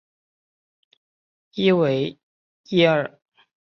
[1.53, 2.17] 伊维
[2.69, 3.19] 耶尔。